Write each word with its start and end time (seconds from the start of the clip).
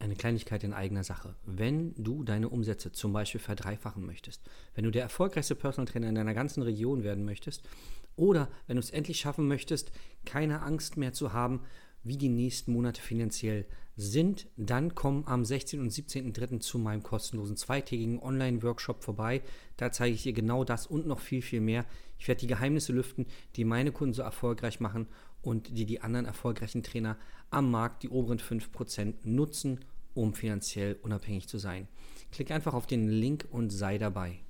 eine 0.00 0.16
Kleinigkeit 0.16 0.64
in 0.64 0.72
eigener 0.72 1.04
Sache. 1.04 1.36
Wenn 1.44 1.94
du 1.96 2.24
deine 2.24 2.48
Umsätze 2.48 2.90
zum 2.90 3.12
Beispiel 3.12 3.40
verdreifachen 3.40 4.04
möchtest, 4.04 4.42
wenn 4.74 4.84
du 4.84 4.90
der 4.90 5.02
erfolgreichste 5.02 5.54
Personal 5.54 5.90
Trainer 5.90 6.08
in 6.08 6.14
deiner 6.14 6.34
ganzen 6.34 6.62
Region 6.62 7.04
werden 7.04 7.24
möchtest 7.24 7.68
oder 8.16 8.48
wenn 8.66 8.76
du 8.76 8.80
es 8.80 8.90
endlich 8.90 9.20
schaffen 9.20 9.46
möchtest, 9.46 9.92
keine 10.24 10.62
Angst 10.62 10.96
mehr 10.96 11.12
zu 11.12 11.32
haben, 11.32 11.60
wie 12.02 12.16
die 12.16 12.30
nächsten 12.30 12.72
Monate 12.72 13.02
finanziell 13.02 13.66
sind, 13.94 14.46
dann 14.56 14.94
komm 14.94 15.24
am 15.26 15.44
16. 15.44 15.80
und 15.80 15.92
17.03. 15.92 16.60
zu 16.60 16.78
meinem 16.78 17.02
kostenlosen 17.02 17.58
zweitägigen 17.58 18.18
Online-Workshop 18.18 19.04
vorbei. 19.04 19.42
Da 19.76 19.92
zeige 19.92 20.14
ich 20.14 20.22
dir 20.22 20.32
genau 20.32 20.64
das 20.64 20.86
und 20.86 21.06
noch 21.06 21.20
viel, 21.20 21.42
viel 21.42 21.60
mehr. 21.60 21.84
Ich 22.18 22.26
werde 22.26 22.40
die 22.40 22.46
Geheimnisse 22.46 22.94
lüften, 22.94 23.26
die 23.56 23.64
meine 23.64 23.92
Kunden 23.92 24.14
so 24.14 24.22
erfolgreich 24.22 24.80
machen 24.80 25.08
und 25.42 25.76
die 25.76 25.86
die 25.86 26.00
anderen 26.00 26.26
erfolgreichen 26.26 26.82
Trainer 26.82 27.16
am 27.50 27.70
Markt, 27.70 28.02
die 28.02 28.08
oberen 28.08 28.38
5%, 28.38 29.14
nutzen, 29.24 29.80
um 30.14 30.34
finanziell 30.34 30.98
unabhängig 31.02 31.48
zu 31.48 31.58
sein. 31.58 31.88
Klick 32.32 32.50
einfach 32.50 32.74
auf 32.74 32.86
den 32.86 33.08
Link 33.08 33.46
und 33.50 33.70
sei 33.70 33.98
dabei. 33.98 34.40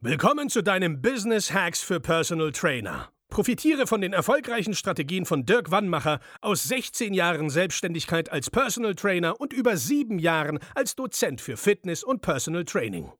Willkommen 0.00 0.48
zu 0.48 0.62
deinem 0.62 1.02
Business 1.02 1.52
Hacks 1.52 1.82
für 1.82 2.00
Personal 2.00 2.52
Trainer. 2.52 3.10
Profitiere 3.28 3.86
von 3.86 4.00
den 4.00 4.12
erfolgreichen 4.12 4.74
Strategien 4.74 5.24
von 5.24 5.46
Dirk 5.46 5.70
Wannmacher 5.70 6.20
aus 6.40 6.64
16 6.64 7.14
Jahren 7.14 7.48
Selbstständigkeit 7.48 8.30
als 8.32 8.50
Personal 8.50 8.94
Trainer 8.94 9.40
und 9.40 9.52
über 9.52 9.76
sieben 9.76 10.18
Jahren 10.18 10.58
als 10.74 10.96
Dozent 10.96 11.40
für 11.40 11.56
Fitness 11.56 12.02
und 12.02 12.22
Personal 12.22 12.64
Training. 12.64 13.12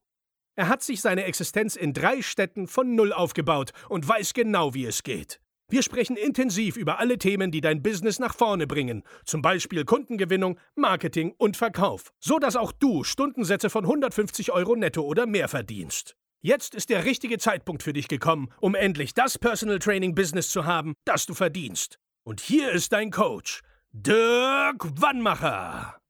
Er 0.56 0.68
hat 0.68 0.82
sich 0.82 1.00
seine 1.00 1.24
Existenz 1.24 1.76
in 1.76 1.92
drei 1.94 2.22
Städten 2.22 2.66
von 2.66 2.96
Null 2.96 3.12
aufgebaut 3.12 3.70
und 3.88 4.06
weiß 4.06 4.34
genau, 4.34 4.74
wie 4.74 4.84
es 4.84 5.04
geht. 5.04 5.40
Wir 5.70 5.84
sprechen 5.84 6.16
intensiv 6.16 6.76
über 6.76 6.98
alle 6.98 7.16
Themen, 7.16 7.52
die 7.52 7.60
dein 7.60 7.80
Business 7.80 8.18
nach 8.18 8.34
vorne 8.34 8.66
bringen, 8.66 9.04
zum 9.24 9.40
Beispiel 9.40 9.84
Kundengewinnung, 9.84 10.58
Marketing 10.74 11.32
und 11.38 11.56
Verkauf, 11.56 12.12
so 12.18 12.40
dass 12.40 12.56
auch 12.56 12.72
du 12.72 13.04
Stundensätze 13.04 13.70
von 13.70 13.84
150 13.84 14.50
Euro 14.50 14.74
netto 14.74 15.02
oder 15.02 15.26
mehr 15.26 15.46
verdienst. 15.46 16.16
Jetzt 16.40 16.74
ist 16.74 16.90
der 16.90 17.04
richtige 17.04 17.38
Zeitpunkt 17.38 17.84
für 17.84 17.92
dich 17.92 18.08
gekommen, 18.08 18.48
um 18.60 18.74
endlich 18.74 19.14
das 19.14 19.38
Personal 19.38 19.78
Training 19.78 20.16
Business 20.16 20.50
zu 20.50 20.66
haben, 20.66 20.94
das 21.04 21.26
du 21.26 21.34
verdienst. 21.34 22.00
Und 22.24 22.40
hier 22.40 22.72
ist 22.72 22.92
dein 22.92 23.12
Coach, 23.12 23.62
Dirk 23.92 25.00
Wannmacher. 25.00 26.00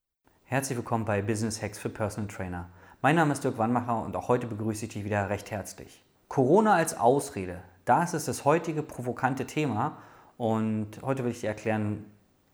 Herzlich 0.44 0.78
willkommen 0.78 1.04
bei 1.04 1.20
Business 1.20 1.60
Hacks 1.60 1.78
für 1.78 1.90
Personal 1.90 2.30
Trainer. 2.30 2.70
Mein 3.02 3.16
Name 3.16 3.34
ist 3.34 3.44
Dirk 3.44 3.58
Wannmacher 3.58 4.02
und 4.04 4.16
auch 4.16 4.28
heute 4.28 4.46
begrüße 4.46 4.86
ich 4.86 4.92
dich 4.92 5.04
wieder 5.04 5.28
recht 5.28 5.50
herzlich. 5.50 6.02
Corona 6.28 6.76
als 6.76 6.96
Ausrede, 6.96 7.62
das 7.90 8.14
ist 8.14 8.28
das 8.28 8.44
heutige 8.44 8.82
provokante 8.82 9.46
Thema 9.46 9.98
und 10.36 11.02
heute 11.02 11.24
will 11.24 11.32
ich 11.32 11.40
dir 11.40 11.48
erklären, 11.48 12.04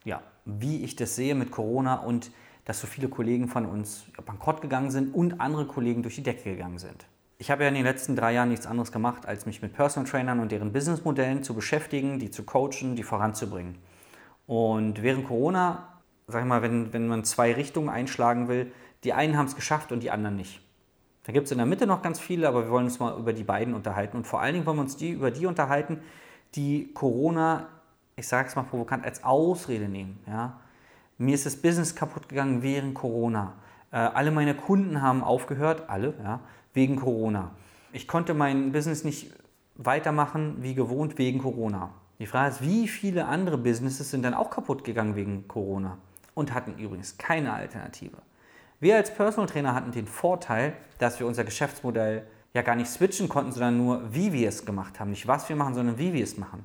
ja, 0.04 0.22
wie 0.44 0.82
ich 0.82 0.96
das 0.96 1.14
sehe 1.14 1.34
mit 1.34 1.50
Corona 1.50 1.96
und 1.96 2.30
dass 2.64 2.80
so 2.80 2.86
viele 2.86 3.08
Kollegen 3.08 3.48
von 3.48 3.66
uns 3.66 4.06
bankrott 4.24 4.60
gegangen 4.60 4.90
sind 4.90 5.14
und 5.14 5.40
andere 5.40 5.66
Kollegen 5.66 6.02
durch 6.02 6.16
die 6.16 6.22
Decke 6.22 6.50
gegangen 6.50 6.78
sind 6.78 7.06
ich 7.38 7.50
habe 7.50 7.64
ja 7.64 7.68
in 7.68 7.74
den 7.74 7.84
letzten 7.84 8.16
drei 8.16 8.32
Jahren 8.32 8.48
nichts 8.48 8.66
anderes 8.66 8.92
gemacht, 8.92 9.26
als 9.26 9.46
mich 9.46 9.60
mit 9.60 9.74
Personal 9.74 10.08
Trainern 10.08 10.40
und 10.40 10.52
deren 10.52 10.72
Businessmodellen 10.72 11.42
zu 11.42 11.54
beschäftigen, 11.54 12.18
die 12.18 12.30
zu 12.30 12.44
coachen, 12.44 12.96
die 12.96 13.02
voranzubringen. 13.02 13.76
Und 14.46 15.02
während 15.02 15.26
Corona, 15.26 16.00
sag 16.28 16.42
ich 16.42 16.48
mal, 16.48 16.62
wenn, 16.62 16.92
wenn 16.92 17.08
man 17.08 17.24
zwei 17.24 17.52
Richtungen 17.52 17.88
einschlagen 17.88 18.48
will, 18.48 18.72
die 19.04 19.12
einen 19.12 19.36
haben 19.36 19.46
es 19.46 19.56
geschafft 19.56 19.92
und 19.92 20.02
die 20.02 20.10
anderen 20.10 20.36
nicht. 20.36 20.60
Da 21.26 21.32
gibt 21.32 21.46
es 21.46 21.52
in 21.52 21.58
der 21.58 21.66
Mitte 21.66 21.88
noch 21.88 22.02
ganz 22.02 22.20
viele, 22.20 22.46
aber 22.46 22.64
wir 22.64 22.70
wollen 22.70 22.84
uns 22.84 23.00
mal 23.00 23.18
über 23.18 23.32
die 23.32 23.42
beiden 23.42 23.74
unterhalten. 23.74 24.16
Und 24.16 24.28
vor 24.28 24.40
allen 24.40 24.54
Dingen 24.54 24.64
wollen 24.64 24.76
wir 24.76 24.82
uns 24.82 24.96
die, 24.96 25.10
über 25.10 25.32
die 25.32 25.46
unterhalten, 25.46 25.98
die 26.54 26.92
Corona, 26.94 27.66
ich 28.14 28.28
sage 28.28 28.48
es 28.48 28.54
mal 28.54 28.62
provokant, 28.62 29.04
als 29.04 29.24
Ausrede 29.24 29.88
nehmen. 29.88 30.20
Ja? 30.28 30.60
Mir 31.18 31.34
ist 31.34 31.44
das 31.44 31.56
Business 31.56 31.96
kaputt 31.96 32.28
gegangen 32.28 32.62
während 32.62 32.94
Corona. 32.94 33.54
Äh, 33.90 33.96
alle 33.96 34.30
meine 34.30 34.54
Kunden 34.54 35.02
haben 35.02 35.24
aufgehört, 35.24 35.90
alle, 35.90 36.14
ja, 36.22 36.38
wegen 36.74 36.94
Corona. 36.94 37.50
Ich 37.92 38.06
konnte 38.06 38.32
mein 38.32 38.70
Business 38.70 39.02
nicht 39.02 39.32
weitermachen 39.74 40.58
wie 40.60 40.74
gewohnt 40.74 41.18
wegen 41.18 41.40
Corona. 41.40 41.90
Die 42.20 42.26
Frage 42.26 42.50
ist, 42.50 42.62
wie 42.62 42.86
viele 42.86 43.26
andere 43.26 43.58
Businesses 43.58 44.12
sind 44.12 44.22
dann 44.22 44.34
auch 44.34 44.50
kaputt 44.50 44.84
gegangen 44.84 45.16
wegen 45.16 45.48
Corona 45.48 45.98
und 46.34 46.54
hatten 46.54 46.78
übrigens 46.78 47.18
keine 47.18 47.52
Alternative. 47.52 48.16
Wir 48.78 48.96
als 48.96 49.14
Personal 49.14 49.48
Trainer 49.48 49.74
hatten 49.74 49.92
den 49.92 50.06
Vorteil, 50.06 50.74
dass 50.98 51.18
wir 51.18 51.26
unser 51.26 51.44
Geschäftsmodell 51.44 52.26
ja 52.52 52.62
gar 52.62 52.74
nicht 52.74 52.88
switchen 52.88 53.28
konnten, 53.28 53.52
sondern 53.52 53.78
nur, 53.78 54.14
wie 54.14 54.32
wir 54.32 54.48
es 54.48 54.66
gemacht 54.66 55.00
haben. 55.00 55.10
Nicht 55.10 55.26
was 55.26 55.48
wir 55.48 55.56
machen, 55.56 55.74
sondern 55.74 55.98
wie 55.98 56.12
wir 56.12 56.24
es 56.24 56.36
machen. 56.36 56.64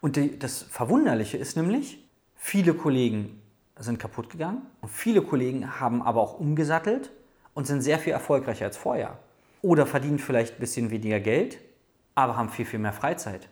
Und 0.00 0.16
die, 0.16 0.38
das 0.38 0.62
Verwunderliche 0.62 1.38
ist 1.38 1.56
nämlich, 1.56 2.06
viele 2.34 2.74
Kollegen 2.74 3.40
sind 3.78 3.98
kaputt 3.98 4.30
gegangen 4.30 4.62
und 4.80 4.90
viele 4.90 5.22
Kollegen 5.22 5.80
haben 5.80 6.02
aber 6.02 6.20
auch 6.20 6.38
umgesattelt 6.38 7.10
und 7.54 7.66
sind 7.66 7.82
sehr 7.82 7.98
viel 7.98 8.12
erfolgreicher 8.12 8.66
als 8.66 8.76
vorher. 8.76 9.18
Oder 9.62 9.86
verdienen 9.86 10.18
vielleicht 10.18 10.54
ein 10.54 10.60
bisschen 10.60 10.90
weniger 10.90 11.20
Geld, 11.20 11.58
aber 12.14 12.36
haben 12.36 12.50
viel, 12.50 12.66
viel 12.66 12.78
mehr 12.78 12.92
Freizeit. 12.92 13.48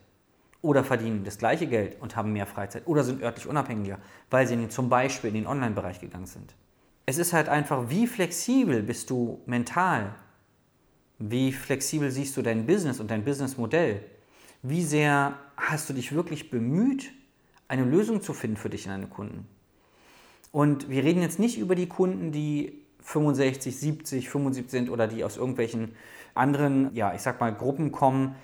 Oder 0.63 0.85
verdienen 0.85 1.25
das 1.25 1.39
gleiche 1.39 1.67
Geld 1.67 2.01
und 2.01 2.17
haben 2.17 2.33
mehr 2.33 2.47
Freizeit. 2.47 2.87
Oder 2.87 3.03
sind 3.03 3.23
örtlich 3.23 3.47
unabhängiger, 3.47 3.99
weil 4.31 4.47
sie 4.47 4.69
zum 4.69 4.89
Beispiel 4.89 5.29
in 5.29 5.35
den 5.35 5.47
Online-Bereich 5.47 6.01
gegangen 6.01 6.27
sind. 6.27 6.55
Es 7.07 7.19
ist 7.19 7.33
halt 7.33 7.49
einfach, 7.49 7.91
wie 7.91 8.07
flexibel 8.07 8.83
bist 8.83 9.11
du 9.11 9.43
mental? 9.47 10.15
Wie 11.19 11.53
flexibel 11.53 12.11
siehst 12.11 12.37
du 12.37 12.43
dein 12.43 12.67
Business 12.67 13.01
und 13.01 13.11
dein 13.11 13.25
Businessmodell? 13.25 14.01
Wie 14.63 14.83
sehr 14.83 15.39
hast 15.57 15.89
du 15.89 15.93
dich 15.93 16.13
wirklich 16.13 16.51
bemüht, 16.51 17.13
eine 17.69 17.85
Lösung 17.85 18.23
zu 18.23 18.33
finden 18.33 18.57
für 18.57 18.71
dich 18.71 18.87
und 18.87 18.93
deine 18.93 19.07
Kunden? 19.07 19.47
Und 20.51 20.89
wir 20.89 21.05
reden 21.05 21.21
jetzt 21.21 21.39
nicht 21.39 21.59
über 21.59 21.75
die 21.75 21.89
Kunden, 21.89 22.33
die 22.33 22.85
65, 23.01 23.77
70, 23.77 24.31
75 24.31 24.71
sind 24.71 24.91
oder 24.91 25.07
die 25.07 25.25
aus 25.25 25.37
irgendwelchen 25.37 25.95
anderen, 26.35 26.95
ja, 26.95 27.15
ich 27.15 27.21
sag 27.21 27.41
mal, 27.41 27.55
Gruppen 27.55 27.93
kommen, 27.93 28.35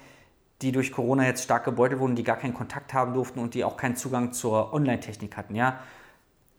die 0.61 0.73
durch 0.73 0.93
Corona 0.93 1.25
jetzt 1.25 1.43
stark 1.43 1.65
gebeutelt 1.65 2.01
wurden, 2.01 2.17
die 2.17 2.25
gar 2.25 2.37
keinen 2.37 2.55
Kontakt 2.55 2.93
haben 2.93 3.15
durften 3.15 3.41
und 3.41 3.55
die 3.55 3.65
auch 3.65 3.77
keinen 3.77 3.97
Zugang 3.97 4.33
zur 4.33 4.75
Online-Technik 4.75 5.37
hatten, 5.37 5.55
ja. 5.55 5.81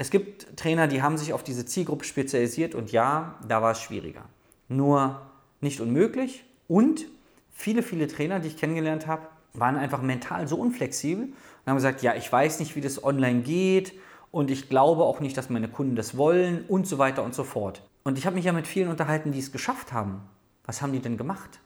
Es 0.01 0.09
gibt 0.09 0.57
Trainer, 0.57 0.87
die 0.87 1.03
haben 1.03 1.15
sich 1.15 1.31
auf 1.31 1.43
diese 1.43 1.63
Zielgruppe 1.63 2.05
spezialisiert 2.05 2.73
und 2.73 2.91
ja, 2.91 3.35
da 3.47 3.61
war 3.61 3.73
es 3.73 3.81
schwieriger. 3.81 4.23
Nur 4.67 5.21
nicht 5.59 5.79
unmöglich 5.79 6.43
und 6.67 7.05
viele, 7.51 7.83
viele 7.83 8.07
Trainer, 8.07 8.39
die 8.39 8.47
ich 8.47 8.57
kennengelernt 8.57 9.05
habe, 9.05 9.27
waren 9.53 9.75
einfach 9.75 10.01
mental 10.01 10.47
so 10.47 10.55
unflexibel 10.55 11.25
und 11.25 11.67
haben 11.67 11.75
gesagt, 11.75 12.01
ja, 12.01 12.15
ich 12.15 12.31
weiß 12.31 12.59
nicht, 12.61 12.75
wie 12.75 12.81
das 12.81 13.03
online 13.03 13.41
geht 13.41 13.93
und 14.31 14.49
ich 14.49 14.69
glaube 14.69 15.03
auch 15.03 15.19
nicht, 15.19 15.37
dass 15.37 15.51
meine 15.51 15.67
Kunden 15.67 15.95
das 15.95 16.17
wollen 16.17 16.65
und 16.67 16.87
so 16.87 16.97
weiter 16.97 17.21
und 17.21 17.35
so 17.35 17.43
fort. 17.43 17.83
Und 18.03 18.17
ich 18.17 18.25
habe 18.25 18.37
mich 18.37 18.45
ja 18.45 18.53
mit 18.53 18.65
vielen 18.65 18.89
unterhalten, 18.89 19.31
die 19.31 19.37
es 19.37 19.51
geschafft 19.51 19.93
haben. 19.93 20.21
Was 20.65 20.81
haben 20.81 20.93
die 20.93 20.99
denn 20.99 21.17
gemacht? 21.17 21.59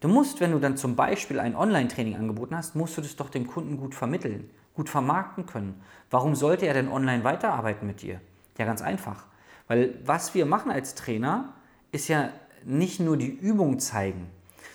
Du 0.00 0.08
musst, 0.08 0.40
wenn 0.40 0.52
du 0.52 0.58
dann 0.58 0.78
zum 0.78 0.96
Beispiel 0.96 1.38
ein 1.38 1.54
Online-Training 1.54 2.16
angeboten 2.16 2.56
hast, 2.56 2.76
musst 2.76 2.96
du 2.96 3.02
das 3.02 3.16
doch 3.16 3.28
dem 3.28 3.46
Kunden 3.46 3.76
gut 3.76 3.94
vermitteln, 3.94 4.48
gut 4.74 4.88
vermarkten 4.88 5.46
können. 5.46 5.82
Warum 6.10 6.34
sollte 6.34 6.66
er 6.66 6.74
denn 6.74 6.88
online 6.88 7.24
weiterarbeiten 7.24 7.86
mit 7.86 8.02
dir? 8.02 8.20
Ja, 8.58 8.64
ganz 8.64 8.82
einfach. 8.82 9.26
Weil 9.68 9.98
was 10.04 10.34
wir 10.34 10.46
machen 10.46 10.70
als 10.70 10.94
Trainer, 10.94 11.54
ist 11.92 12.08
ja 12.08 12.30
nicht 12.64 13.00
nur 13.00 13.16
die 13.16 13.30
Übung 13.30 13.78
zeigen, 13.78 14.28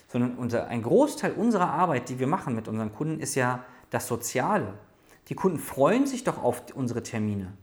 sondern 0.07 0.35
unser, 0.35 0.67
ein 0.67 0.81
Großteil 0.81 1.33
unserer 1.33 1.71
Arbeit, 1.71 2.09
die 2.09 2.19
wir 2.19 2.27
machen 2.27 2.55
mit 2.55 2.67
unseren 2.67 2.93
Kunden, 2.93 3.19
ist 3.19 3.35
ja 3.35 3.63
das 3.89 4.07
Soziale. 4.07 4.73
Die 5.27 5.35
Kunden 5.35 5.59
freuen 5.59 6.07
sich 6.07 6.23
doch 6.23 6.41
auf 6.41 6.63
unsere 6.73 7.03
Termine. 7.03 7.53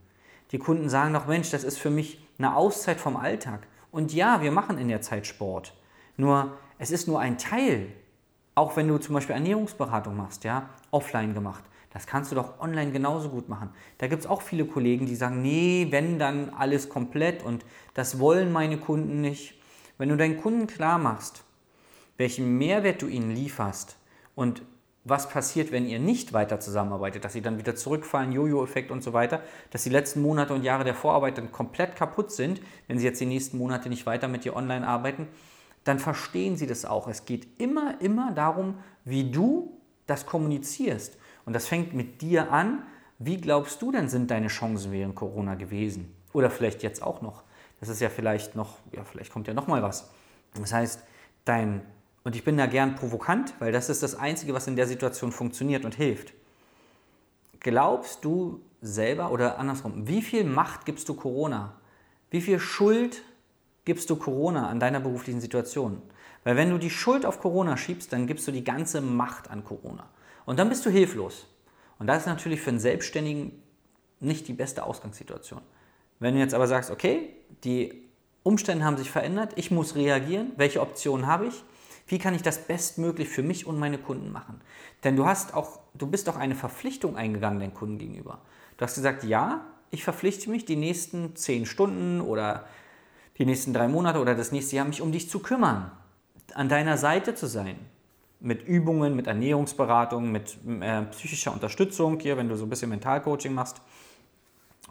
Die 0.51 0.59
Kunden 0.59 0.89
sagen 0.89 1.13
doch, 1.13 1.27
Mensch, 1.27 1.51
das 1.51 1.63
ist 1.63 1.77
für 1.77 1.89
mich 1.89 2.25
eine 2.37 2.55
Auszeit 2.55 2.99
vom 2.99 3.17
Alltag. 3.17 3.67
Und 3.91 4.13
ja, 4.13 4.41
wir 4.41 4.51
machen 4.51 4.77
in 4.77 4.87
der 4.87 5.01
Zeit 5.01 5.27
Sport. 5.27 5.73
Nur, 6.15 6.57
es 6.77 6.91
ist 6.91 7.07
nur 7.07 7.19
ein 7.19 7.37
Teil. 7.37 7.87
Auch 8.55 8.77
wenn 8.77 8.87
du 8.87 8.97
zum 8.97 9.15
Beispiel 9.15 9.35
Ernährungsberatung 9.35 10.15
machst, 10.15 10.43
ja, 10.43 10.69
offline 10.91 11.33
gemacht. 11.33 11.63
Das 11.97 12.05
kannst 12.05 12.31
du 12.31 12.35
doch 12.35 12.59
online 12.59 12.91
genauso 12.91 13.29
gut 13.29 13.49
machen. 13.49 13.71
Da 13.97 14.05
gibt 14.05 14.21
es 14.21 14.29
auch 14.29 14.43
viele 14.43 14.65
Kollegen, 14.65 15.07
die 15.07 15.15
sagen, 15.15 15.41
nee, 15.41 15.87
wenn 15.89 16.19
dann 16.19 16.51
alles 16.51 16.89
komplett 16.89 17.41
und 17.41 17.65
das 17.95 18.19
wollen 18.19 18.51
meine 18.51 18.77
Kunden 18.77 19.19
nicht. 19.19 19.55
Wenn 19.97 20.09
du 20.09 20.15
deinen 20.15 20.39
Kunden 20.39 20.67
klar 20.67 20.99
machst, 20.99 21.43
welchen 22.17 22.55
Mehrwert 22.59 23.01
du 23.01 23.07
ihnen 23.07 23.31
lieferst 23.31 23.97
und 24.35 24.61
was 25.05 25.27
passiert, 25.27 25.71
wenn 25.71 25.87
ihr 25.87 25.97
nicht 25.97 26.33
weiter 26.33 26.59
zusammenarbeitet, 26.59 27.25
dass 27.25 27.33
sie 27.33 27.41
dann 27.41 27.57
wieder 27.57 27.75
zurückfallen, 27.75 28.31
Jojo-Effekt 28.31 28.91
und 28.91 29.01
so 29.01 29.13
weiter, 29.13 29.41
dass 29.71 29.81
die 29.81 29.89
letzten 29.89 30.21
Monate 30.21 30.53
und 30.53 30.63
Jahre 30.63 30.83
der 30.83 30.93
Vorarbeit 30.93 31.39
dann 31.39 31.51
komplett 31.51 31.95
kaputt 31.95 32.31
sind, 32.31 32.61
wenn 32.87 32.99
sie 32.99 33.05
jetzt 33.05 33.21
die 33.21 33.25
nächsten 33.25 33.57
Monate 33.57 33.89
nicht 33.89 34.05
weiter 34.05 34.27
mit 34.27 34.45
dir 34.45 34.55
online 34.55 34.87
arbeiten, 34.87 35.27
dann 35.83 35.97
verstehen 35.97 36.57
sie 36.57 36.67
das 36.67 36.85
auch. 36.85 37.07
Es 37.07 37.25
geht 37.25 37.59
immer, 37.59 37.99
immer 38.01 38.33
darum, 38.33 38.75
wie 39.03 39.31
du 39.31 39.81
das 40.05 40.27
kommunizierst. 40.27 41.17
Und 41.47 41.53
das 41.53 41.67
fängt 41.67 41.93
mit 41.93 42.21
dir 42.21 42.51
an. 42.51 42.83
Wie 43.17 43.37
glaubst 43.37 43.81
du 43.81 43.91
denn, 43.91 44.09
sind 44.09 44.29
deine 44.29 44.47
Chancen 44.49 44.91
während 44.91 45.15
Corona 45.15 45.55
gewesen? 45.55 46.13
Oder 46.33 46.51
vielleicht 46.51 46.83
jetzt 46.83 47.01
auch 47.01 47.23
noch. 47.23 47.41
Das 47.79 47.89
ist 47.89 48.01
ja 48.01 48.09
vielleicht 48.09 48.55
noch, 48.55 48.77
ja, 48.91 49.03
vielleicht 49.03 49.31
kommt 49.31 49.47
ja 49.47 49.55
noch 49.55 49.65
mal 49.65 49.81
was. 49.81 50.11
Das 50.53 50.73
heißt, 50.73 51.01
dein 51.45 51.81
und 52.27 52.35
ich 52.35 52.43
bin 52.43 52.57
da 52.57 52.65
gern 52.65 52.95
provokant, 52.95 53.53
weil 53.59 53.71
das 53.71 53.87
ist 53.87 54.03
das 54.03 54.13
Einzige, 54.13 54.53
was 54.53 54.67
in 54.67 54.75
der 54.75 54.85
Situation 54.85 55.31
funktioniert 55.31 55.85
und 55.85 55.95
hilft. 55.95 56.33
Glaubst 57.61 58.25
du 58.25 58.59
selber 58.81 59.31
oder 59.31 59.57
andersrum, 59.59 60.09
wie 60.09 60.21
viel 60.21 60.43
Macht 60.43 60.85
gibst 60.85 61.07
du 61.07 61.13
Corona? 61.13 61.77
Wie 62.29 62.41
viel 62.41 62.59
Schuld 62.59 63.23
gibst 63.85 64.09
du 64.09 64.17
Corona 64.17 64.67
an 64.67 64.81
deiner 64.81 64.99
beruflichen 64.99 65.39
Situation? 65.39 66.01
Weil 66.43 66.57
wenn 66.57 66.69
du 66.69 66.77
die 66.77 66.89
Schuld 66.89 67.25
auf 67.25 67.39
Corona 67.39 67.77
schiebst, 67.77 68.11
dann 68.11 68.27
gibst 68.27 68.45
du 68.45 68.51
die 68.51 68.65
ganze 68.65 68.99
Macht 68.99 69.49
an 69.49 69.63
Corona. 69.63 70.09
Und 70.47 70.57
dann 70.57 70.69
bist 70.69 70.85
du 70.85 70.89
hilflos. 70.89 71.45
Und 71.99 72.07
das 72.07 72.19
ist 72.19 72.25
natürlich 72.25 72.61
für 72.61 72.69
einen 72.69 72.79
Selbstständigen 72.79 73.51
nicht 74.21 74.47
die 74.47 74.53
beste 74.53 74.83
Ausgangssituation. 74.83 75.59
Wenn 76.19 76.35
du 76.35 76.39
jetzt 76.39 76.53
aber 76.53 76.67
sagst, 76.67 76.89
okay, 76.89 77.35
die 77.65 78.07
Umstände 78.43 78.85
haben 78.85 78.95
sich 78.95 79.11
verändert, 79.11 79.51
ich 79.57 79.71
muss 79.71 79.95
reagieren, 79.95 80.53
welche 80.55 80.79
Optionen 80.79 81.27
habe 81.27 81.47
ich? 81.47 81.63
Wie 82.07 82.17
kann 82.17 82.33
ich 82.33 82.43
das 82.43 82.59
bestmöglich 82.59 83.27
für 83.27 83.43
mich 83.43 83.67
und 83.67 83.77
meine 83.77 83.97
Kunden 83.97 84.31
machen? 84.31 84.61
Denn 85.03 85.17
du 85.17 85.25
hast 85.25 85.53
auch, 85.53 85.81
du 85.93 86.07
bist 86.07 86.29
auch 86.29 86.37
eine 86.37 86.55
Verpflichtung 86.55 87.17
eingegangen 87.17 87.59
deinen 87.59 87.73
Kunden 87.73 87.97
gegenüber. 87.97 88.39
Du 88.77 88.85
hast 88.85 88.95
gesagt, 88.95 89.25
ja, 89.25 89.65
ich 89.91 90.05
verpflichte 90.05 90.49
mich, 90.49 90.63
die 90.63 90.77
nächsten 90.77 91.35
zehn 91.35 91.65
Stunden 91.65 92.21
oder 92.21 92.65
die 93.37 93.45
nächsten 93.45 93.73
drei 93.73 93.89
Monate 93.89 94.19
oder 94.19 94.33
das 94.33 94.53
nächste 94.53 94.77
Jahr 94.77 94.85
mich 94.85 95.01
um 95.01 95.11
dich 95.11 95.29
zu 95.29 95.39
kümmern, 95.39 95.91
an 96.53 96.69
deiner 96.69 96.97
Seite 96.97 97.35
zu 97.35 97.47
sein. 97.47 97.77
Mit 98.39 98.67
Übungen, 98.67 99.15
mit 99.15 99.27
Ernährungsberatung, 99.27 100.31
mit 100.31 100.57
äh, 100.81 101.03
psychischer 101.03 101.53
Unterstützung, 101.53 102.19
hier, 102.19 102.37
wenn 102.37 102.49
du 102.49 102.55
so 102.55 102.65
ein 102.65 102.69
bisschen 102.69 102.89
Mentalcoaching 102.89 103.53
machst, 103.53 103.81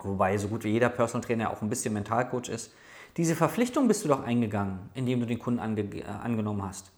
wobei 0.02 0.36
so 0.36 0.48
gut 0.48 0.64
wie 0.64 0.70
jeder 0.70 0.88
Personal 0.88 1.24
Trainer 1.24 1.50
auch 1.50 1.62
ein 1.62 1.68
bisschen 1.68 1.94
Mentalcoach 1.94 2.48
ist. 2.48 2.72
Diese 3.16 3.36
Verpflichtung 3.36 3.88
bist 3.88 4.04
du 4.04 4.08
doch 4.08 4.24
eingegangen, 4.24 4.90
indem 4.94 5.20
du 5.20 5.26
den 5.26 5.38
Kunden 5.38 5.60
ange 5.60 5.82
äh, 5.82 6.04
angenommen 6.04 6.62
hast. 6.62 6.92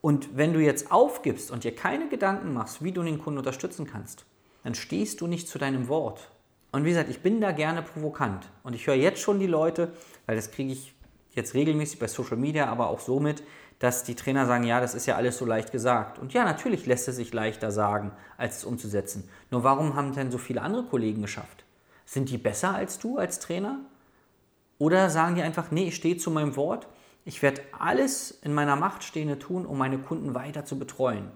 Und 0.00 0.36
wenn 0.36 0.52
du 0.52 0.60
jetzt 0.60 0.92
aufgibst 0.92 1.50
und 1.50 1.64
dir 1.64 1.74
keine 1.74 2.08
Gedanken 2.08 2.52
machst, 2.52 2.84
wie 2.84 2.92
du 2.92 3.02
den 3.02 3.18
Kunden 3.18 3.38
unterstützen 3.38 3.86
kannst, 3.86 4.26
dann 4.62 4.74
stehst 4.74 5.20
du 5.20 5.26
nicht 5.26 5.48
zu 5.48 5.58
deinem 5.58 5.88
Wort. 5.88 6.30
Und 6.72 6.84
wie 6.84 6.88
gesagt, 6.88 7.08
ich 7.08 7.20
bin 7.20 7.40
da 7.40 7.52
gerne 7.52 7.82
provokant. 7.82 8.50
Und 8.64 8.74
ich 8.74 8.86
höre 8.86 8.96
jetzt 8.96 9.20
schon 9.20 9.38
die 9.38 9.46
Leute, 9.46 9.92
weil 10.26 10.36
das 10.36 10.50
kriege 10.50 10.72
ich 10.72 10.93
jetzt 11.34 11.54
regelmäßig 11.54 11.98
bei 11.98 12.08
Social 12.08 12.36
Media, 12.36 12.66
aber 12.66 12.88
auch 12.88 13.00
so 13.00 13.20
mit, 13.20 13.42
dass 13.78 14.04
die 14.04 14.14
Trainer 14.14 14.46
sagen, 14.46 14.64
ja, 14.64 14.80
das 14.80 14.94
ist 14.94 15.06
ja 15.06 15.16
alles 15.16 15.36
so 15.38 15.44
leicht 15.44 15.72
gesagt. 15.72 16.18
Und 16.18 16.32
ja, 16.32 16.44
natürlich 16.44 16.86
lässt 16.86 17.08
es 17.08 17.16
sich 17.16 17.32
leichter 17.32 17.70
sagen, 17.70 18.12
als 18.36 18.58
es 18.58 18.64
umzusetzen. 18.64 19.28
Nur 19.50 19.64
warum 19.64 19.94
haben 19.94 20.14
denn 20.14 20.30
so 20.30 20.38
viele 20.38 20.62
andere 20.62 20.84
Kollegen 20.84 21.22
geschafft? 21.22 21.64
Sind 22.06 22.30
die 22.30 22.38
besser 22.38 22.74
als 22.74 22.98
du 22.98 23.18
als 23.18 23.40
Trainer? 23.40 23.80
Oder 24.78 25.10
sagen 25.10 25.34
die 25.34 25.42
einfach, 25.42 25.70
nee, 25.70 25.88
ich 25.88 25.96
stehe 25.96 26.16
zu 26.16 26.30
meinem 26.30 26.56
Wort 26.56 26.86
ich 27.24 27.42
werde 27.42 27.62
alles 27.78 28.30
in 28.42 28.52
meiner 28.52 28.76
Macht 28.76 29.02
Stehende 29.02 29.38
tun, 29.38 29.64
um 29.64 29.78
meine 29.78 29.98
Kunden 29.98 30.34
weiter 30.34 30.64
zu 30.64 30.78
betreuen. 30.78 31.30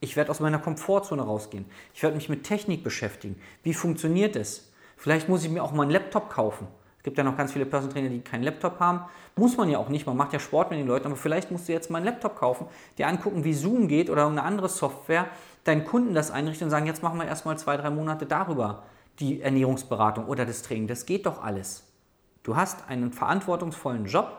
Ich 0.00 0.16
werde 0.16 0.30
aus 0.30 0.40
meiner 0.40 0.58
Komfortzone 0.58 1.22
rausgehen. 1.22 1.66
Ich 1.94 2.02
werde 2.02 2.16
mich 2.16 2.28
mit 2.28 2.44
Technik 2.44 2.82
beschäftigen. 2.82 3.40
Wie 3.62 3.74
funktioniert 3.74 4.36
es? 4.36 4.72
Vielleicht 4.96 5.28
muss 5.28 5.44
ich 5.44 5.50
mir 5.50 5.62
auch 5.62 5.72
mal 5.72 5.82
einen 5.82 5.92
Laptop 5.92 6.30
kaufen. 6.30 6.66
Es 7.02 7.04
gibt 7.04 7.18
ja 7.18 7.24
noch 7.24 7.36
ganz 7.36 7.52
viele 7.52 7.66
Personal 7.66 7.92
Trainer, 7.92 8.10
die 8.10 8.20
keinen 8.20 8.44
Laptop 8.44 8.78
haben. 8.78 9.00
Muss 9.34 9.56
man 9.56 9.68
ja 9.68 9.78
auch 9.78 9.88
nicht. 9.88 10.06
Man 10.06 10.16
macht 10.16 10.32
ja 10.32 10.38
Sport 10.38 10.70
mit 10.70 10.78
den 10.78 10.86
Leuten. 10.86 11.06
Aber 11.06 11.16
vielleicht 11.16 11.50
musst 11.50 11.68
du 11.68 11.72
jetzt 11.72 11.90
mal 11.90 11.96
einen 11.98 12.06
Laptop 12.06 12.36
kaufen, 12.36 12.68
dir 12.96 13.08
angucken, 13.08 13.42
wie 13.42 13.54
Zoom 13.54 13.88
geht 13.88 14.08
oder 14.08 14.28
eine 14.28 14.44
andere 14.44 14.68
Software, 14.68 15.26
deinen 15.64 15.84
Kunden 15.84 16.14
das 16.14 16.30
einrichten 16.30 16.66
und 16.66 16.70
sagen, 16.70 16.86
jetzt 16.86 17.02
machen 17.02 17.18
wir 17.18 17.26
erstmal 17.26 17.58
zwei, 17.58 17.76
drei 17.76 17.90
Monate 17.90 18.24
darüber 18.24 18.84
die 19.18 19.40
Ernährungsberatung 19.40 20.26
oder 20.26 20.46
das 20.46 20.62
Training. 20.62 20.86
Das 20.86 21.04
geht 21.04 21.26
doch 21.26 21.42
alles. 21.42 21.88
Du 22.44 22.54
hast 22.54 22.88
einen 22.88 23.12
verantwortungsvollen 23.12 24.04
Job 24.04 24.30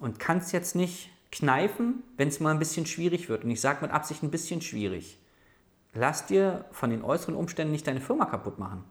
und 0.00 0.18
kannst 0.18 0.52
jetzt 0.52 0.76
nicht 0.76 1.08
kneifen, 1.32 2.02
wenn 2.18 2.28
es 2.28 2.40
mal 2.40 2.50
ein 2.50 2.58
bisschen 2.58 2.84
schwierig 2.84 3.30
wird. 3.30 3.44
Und 3.44 3.50
ich 3.50 3.62
sage 3.62 3.78
mit 3.80 3.90
Absicht 3.90 4.22
ein 4.22 4.30
bisschen 4.30 4.60
schwierig. 4.60 5.18
Lass 5.94 6.26
dir 6.26 6.66
von 6.72 6.90
den 6.90 7.02
äußeren 7.02 7.34
Umständen 7.34 7.72
nicht 7.72 7.86
deine 7.86 8.02
Firma 8.02 8.26
kaputt 8.26 8.58
machen. 8.58 8.84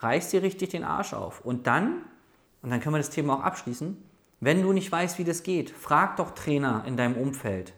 Reiß 0.00 0.30
dir 0.30 0.42
richtig 0.42 0.70
den 0.70 0.84
Arsch 0.84 1.12
auf. 1.12 1.40
Und 1.40 1.66
dann, 1.66 2.02
und 2.62 2.70
dann 2.70 2.80
können 2.80 2.94
wir 2.94 2.98
das 2.98 3.10
Thema 3.10 3.34
auch 3.34 3.42
abschließen, 3.42 3.96
wenn 4.40 4.62
du 4.62 4.72
nicht 4.72 4.90
weißt, 4.90 5.18
wie 5.18 5.24
das 5.24 5.42
geht, 5.42 5.70
frag 5.70 6.16
doch 6.16 6.30
Trainer 6.30 6.84
in 6.86 6.96
deinem 6.96 7.16
Umfeld. 7.16 7.72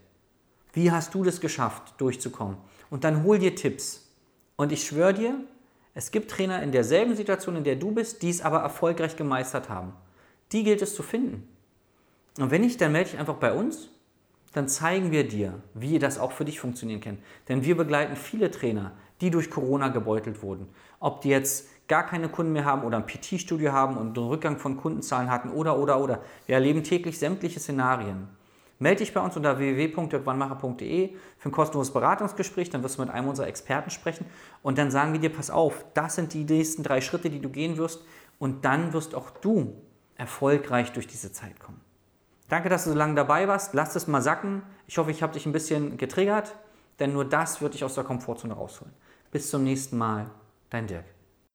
Wie 0.72 0.90
hast 0.90 1.14
du 1.14 1.24
das 1.24 1.40
geschafft, 1.40 1.94
durchzukommen? 1.98 2.58
Und 2.90 3.04
dann 3.04 3.24
hol 3.24 3.38
dir 3.38 3.54
Tipps. 3.54 4.12
Und 4.56 4.72
ich 4.72 4.84
schwöre 4.84 5.14
dir, 5.14 5.34
es 5.94 6.10
gibt 6.10 6.30
Trainer 6.30 6.62
in 6.62 6.70
derselben 6.70 7.16
Situation, 7.16 7.56
in 7.56 7.64
der 7.64 7.76
du 7.76 7.92
bist, 7.92 8.22
die 8.22 8.30
es 8.30 8.42
aber 8.42 8.60
erfolgreich 8.60 9.16
gemeistert 9.16 9.68
haben. 9.68 9.92
Die 10.52 10.62
gilt 10.62 10.82
es 10.82 10.94
zu 10.94 11.02
finden. 11.02 11.48
Und 12.38 12.50
wenn 12.50 12.60
nicht, 12.60 12.80
dann 12.80 12.92
melde 12.92 13.10
dich 13.10 13.18
einfach 13.18 13.36
bei 13.36 13.52
uns. 13.52 13.88
Dann 14.52 14.68
zeigen 14.68 15.10
wir 15.12 15.26
dir, 15.26 15.62
wie 15.74 15.98
das 15.98 16.18
auch 16.18 16.32
für 16.32 16.44
dich 16.44 16.60
funktionieren 16.60 17.00
kann. 17.00 17.18
Denn 17.48 17.64
wir 17.64 17.76
begleiten 17.76 18.16
viele 18.16 18.50
Trainer, 18.50 18.92
die 19.20 19.30
durch 19.30 19.50
Corona 19.50 19.88
gebeutelt 19.88 20.42
wurden. 20.42 20.68
Ob 20.98 21.20
die 21.20 21.28
jetzt 21.28 21.68
gar 21.90 22.06
keine 22.06 22.28
Kunden 22.28 22.52
mehr 22.52 22.64
haben 22.64 22.84
oder 22.84 22.98
ein 22.98 23.06
PT-Studio 23.06 23.72
haben 23.72 23.96
und 23.96 24.16
einen 24.16 24.28
Rückgang 24.28 24.58
von 24.58 24.76
Kundenzahlen 24.76 25.28
hatten 25.28 25.50
oder, 25.50 25.76
oder, 25.76 26.00
oder. 26.00 26.20
Wir 26.46 26.54
erleben 26.54 26.84
täglich 26.84 27.18
sämtliche 27.18 27.58
Szenarien. 27.58 28.28
Melde 28.78 29.00
dich 29.00 29.12
bei 29.12 29.20
uns 29.20 29.36
unter 29.36 29.58
www.dirkwannmacher.de 29.58 31.16
für 31.36 31.48
ein 31.48 31.52
kostenloses 31.52 31.92
Beratungsgespräch. 31.92 32.70
Dann 32.70 32.84
wirst 32.84 32.96
du 32.96 33.02
mit 33.02 33.10
einem 33.10 33.28
unserer 33.28 33.48
Experten 33.48 33.90
sprechen 33.90 34.24
und 34.62 34.78
dann 34.78 34.92
sagen 34.92 35.12
wir 35.12 35.20
dir, 35.20 35.30
pass 35.30 35.50
auf, 35.50 35.84
das 35.92 36.14
sind 36.14 36.32
die 36.32 36.44
nächsten 36.44 36.84
drei 36.84 37.00
Schritte, 37.00 37.28
die 37.28 37.40
du 37.40 37.50
gehen 37.50 37.76
wirst 37.76 38.04
und 38.38 38.64
dann 38.64 38.92
wirst 38.92 39.16
auch 39.16 39.30
du 39.30 39.74
erfolgreich 40.16 40.92
durch 40.92 41.08
diese 41.08 41.32
Zeit 41.32 41.58
kommen. 41.58 41.80
Danke, 42.48 42.68
dass 42.68 42.84
du 42.84 42.90
so 42.90 42.96
lange 42.96 43.16
dabei 43.16 43.48
warst. 43.48 43.74
Lass 43.74 43.96
es 43.96 44.06
mal 44.06 44.22
sacken. 44.22 44.62
Ich 44.86 44.96
hoffe, 44.96 45.10
ich 45.10 45.24
habe 45.24 45.32
dich 45.32 45.44
ein 45.44 45.52
bisschen 45.52 45.96
getriggert, 45.96 46.54
denn 47.00 47.12
nur 47.12 47.24
das 47.24 47.60
wird 47.60 47.74
dich 47.74 47.82
aus 47.82 47.96
der 47.96 48.04
Komfortzone 48.04 48.54
rausholen. 48.54 48.94
Bis 49.32 49.50
zum 49.50 49.64
nächsten 49.64 49.98
Mal. 49.98 50.30
Dein 50.70 50.86
Dirk. 50.86 51.19